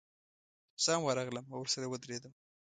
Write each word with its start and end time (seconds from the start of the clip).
زه 0.83 0.89
هم 0.95 1.01
ورغلم 1.05 1.45
او 1.53 1.59
ورسره 1.63 1.85
ودرېدم. 1.87 2.33